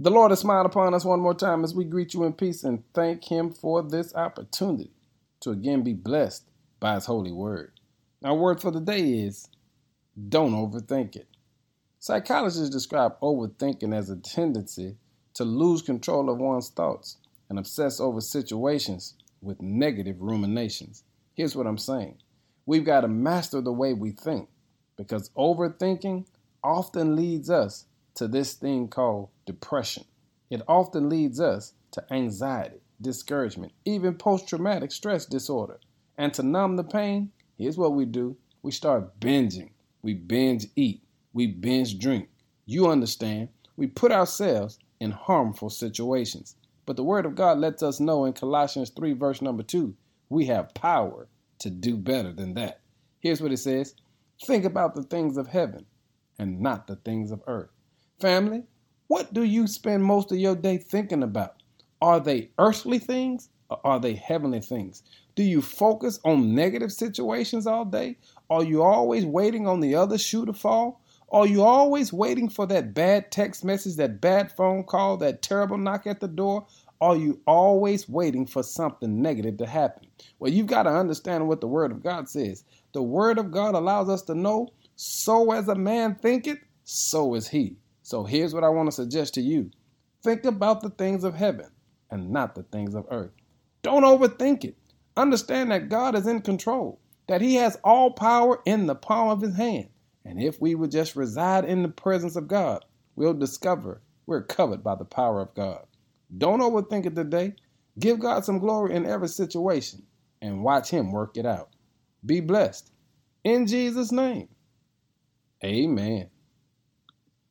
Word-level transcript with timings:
The 0.00 0.10
Lord 0.12 0.30
has 0.30 0.38
smiled 0.38 0.66
upon 0.66 0.94
us 0.94 1.04
one 1.04 1.18
more 1.18 1.34
time 1.34 1.64
as 1.64 1.74
we 1.74 1.82
greet 1.84 2.14
you 2.14 2.22
in 2.22 2.32
peace 2.32 2.62
and 2.62 2.84
thank 2.94 3.24
Him 3.24 3.50
for 3.50 3.82
this 3.82 4.14
opportunity 4.14 4.92
to 5.40 5.50
again 5.50 5.82
be 5.82 5.92
blessed 5.92 6.44
by 6.78 6.94
His 6.94 7.06
holy 7.06 7.32
word. 7.32 7.72
Our 8.22 8.36
word 8.36 8.60
for 8.60 8.70
the 8.70 8.80
day 8.80 9.00
is 9.00 9.48
don't 10.28 10.52
overthink 10.52 11.16
it. 11.16 11.26
Psychologists 11.98 12.70
describe 12.70 13.18
overthinking 13.20 13.92
as 13.92 14.08
a 14.08 14.16
tendency 14.16 14.94
to 15.34 15.42
lose 15.44 15.82
control 15.82 16.30
of 16.30 16.38
one's 16.38 16.70
thoughts 16.70 17.16
and 17.50 17.58
obsess 17.58 17.98
over 17.98 18.20
situations 18.20 19.14
with 19.40 19.60
negative 19.60 20.20
ruminations. 20.20 21.02
Here's 21.34 21.56
what 21.56 21.66
I'm 21.66 21.78
saying 21.78 22.18
we've 22.66 22.84
got 22.84 23.00
to 23.00 23.08
master 23.08 23.60
the 23.60 23.72
way 23.72 23.94
we 23.94 24.12
think 24.12 24.48
because 24.96 25.30
overthinking 25.30 26.26
often 26.62 27.16
leads 27.16 27.50
us 27.50 27.86
to 28.18 28.26
this 28.26 28.54
thing 28.54 28.88
called 28.88 29.28
depression. 29.46 30.04
It 30.50 30.62
often 30.66 31.08
leads 31.08 31.40
us 31.40 31.74
to 31.92 32.04
anxiety, 32.12 32.80
discouragement, 33.00 33.72
even 33.84 34.14
post 34.14 34.48
traumatic 34.48 34.90
stress 34.90 35.24
disorder. 35.24 35.78
And 36.16 36.34
to 36.34 36.42
numb 36.42 36.74
the 36.74 36.82
pain, 36.82 37.30
here's 37.56 37.78
what 37.78 37.92
we 37.94 38.04
do 38.04 38.36
we 38.60 38.72
start 38.72 39.20
binging. 39.20 39.70
We 40.02 40.14
binge 40.14 40.66
eat. 40.74 41.02
We 41.32 41.46
binge 41.46 42.00
drink. 42.00 42.28
You 42.66 42.88
understand. 42.88 43.50
We 43.76 43.86
put 43.86 44.10
ourselves 44.10 44.80
in 44.98 45.12
harmful 45.12 45.70
situations. 45.70 46.56
But 46.86 46.96
the 46.96 47.04
Word 47.04 47.24
of 47.24 47.36
God 47.36 47.58
lets 47.58 47.84
us 47.84 48.00
know 48.00 48.24
in 48.24 48.32
Colossians 48.32 48.90
3, 48.90 49.12
verse 49.12 49.40
number 49.40 49.62
2, 49.62 49.94
we 50.28 50.46
have 50.46 50.74
power 50.74 51.28
to 51.60 51.70
do 51.70 51.96
better 51.96 52.32
than 52.32 52.54
that. 52.54 52.80
Here's 53.20 53.40
what 53.40 53.52
it 53.52 53.58
says 53.58 53.94
Think 54.44 54.64
about 54.64 54.96
the 54.96 55.04
things 55.04 55.36
of 55.36 55.46
heaven 55.46 55.86
and 56.36 56.60
not 56.60 56.88
the 56.88 56.96
things 56.96 57.30
of 57.30 57.42
earth. 57.46 57.70
Family, 58.20 58.64
what 59.06 59.32
do 59.32 59.44
you 59.44 59.68
spend 59.68 60.02
most 60.02 60.32
of 60.32 60.38
your 60.38 60.56
day 60.56 60.76
thinking 60.76 61.22
about? 61.22 61.62
Are 62.02 62.18
they 62.18 62.50
earthly 62.58 62.98
things 62.98 63.48
or 63.70 63.78
are 63.84 64.00
they 64.00 64.14
heavenly 64.14 64.60
things? 64.60 65.04
Do 65.36 65.44
you 65.44 65.62
focus 65.62 66.18
on 66.24 66.52
negative 66.52 66.90
situations 66.90 67.64
all 67.64 67.84
day? 67.84 68.16
Are 68.50 68.64
you 68.64 68.82
always 68.82 69.24
waiting 69.24 69.68
on 69.68 69.78
the 69.78 69.94
other 69.94 70.18
shoe 70.18 70.44
to 70.46 70.52
fall? 70.52 71.00
Are 71.30 71.46
you 71.46 71.62
always 71.62 72.12
waiting 72.12 72.48
for 72.48 72.66
that 72.66 72.92
bad 72.92 73.30
text 73.30 73.64
message, 73.64 73.94
that 73.96 74.20
bad 74.20 74.50
phone 74.50 74.82
call, 74.82 75.16
that 75.18 75.40
terrible 75.40 75.78
knock 75.78 76.08
at 76.08 76.18
the 76.18 76.26
door? 76.26 76.66
Are 77.00 77.14
you 77.14 77.40
always 77.46 78.08
waiting 78.08 78.46
for 78.46 78.64
something 78.64 79.22
negative 79.22 79.58
to 79.58 79.66
happen? 79.66 80.08
Well, 80.40 80.50
you've 80.50 80.66
got 80.66 80.84
to 80.84 80.90
understand 80.90 81.46
what 81.46 81.60
the 81.60 81.68
Word 81.68 81.92
of 81.92 82.02
God 82.02 82.28
says. 82.28 82.64
The 82.94 83.02
Word 83.02 83.38
of 83.38 83.52
God 83.52 83.76
allows 83.76 84.08
us 84.08 84.22
to 84.22 84.34
know, 84.34 84.70
so 84.96 85.52
as 85.52 85.68
a 85.68 85.76
man 85.76 86.16
thinketh, 86.16 86.58
so 86.82 87.34
is 87.34 87.46
he. 87.46 87.76
So 88.08 88.24
here's 88.24 88.54
what 88.54 88.64
I 88.64 88.70
want 88.70 88.86
to 88.86 88.92
suggest 88.92 89.34
to 89.34 89.42
you 89.42 89.70
think 90.22 90.46
about 90.46 90.80
the 90.80 90.88
things 90.88 91.24
of 91.24 91.34
heaven 91.34 91.66
and 92.10 92.30
not 92.30 92.54
the 92.54 92.62
things 92.62 92.94
of 92.94 93.04
earth. 93.10 93.32
Don't 93.82 94.02
overthink 94.02 94.64
it. 94.64 94.78
Understand 95.14 95.70
that 95.72 95.90
God 95.90 96.14
is 96.14 96.26
in 96.26 96.40
control, 96.40 97.02
that 97.26 97.42
He 97.42 97.56
has 97.56 97.76
all 97.84 98.10
power 98.10 98.62
in 98.64 98.86
the 98.86 98.94
palm 98.94 99.28
of 99.28 99.42
His 99.42 99.54
hand. 99.56 99.90
And 100.24 100.42
if 100.42 100.58
we 100.58 100.74
would 100.74 100.90
just 100.90 101.16
reside 101.16 101.66
in 101.66 101.82
the 101.82 101.90
presence 101.90 102.34
of 102.34 102.48
God, 102.48 102.82
we'll 103.14 103.34
discover 103.34 104.00
we're 104.24 104.42
covered 104.42 104.82
by 104.82 104.94
the 104.94 105.04
power 105.04 105.42
of 105.42 105.52
God. 105.52 105.84
Don't 106.38 106.60
overthink 106.60 107.04
it 107.04 107.14
today. 107.14 107.56
Give 107.98 108.18
God 108.18 108.42
some 108.42 108.58
glory 108.58 108.94
in 108.94 109.04
every 109.04 109.28
situation 109.28 110.02
and 110.40 110.64
watch 110.64 110.88
Him 110.88 111.12
work 111.12 111.36
it 111.36 111.44
out. 111.44 111.68
Be 112.24 112.40
blessed. 112.40 112.90
In 113.44 113.66
Jesus' 113.66 114.12
name, 114.12 114.48
amen. 115.62 116.30